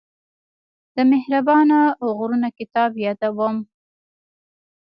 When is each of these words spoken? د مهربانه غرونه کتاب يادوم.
د 0.95 0.97
مهربانه 1.11 1.79
غرونه 2.17 2.47
کتاب 2.59 2.91
يادوم. 3.05 3.55